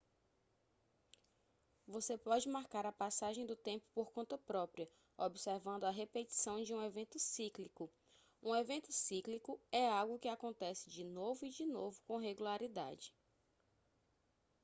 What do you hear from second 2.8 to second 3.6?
a passagem do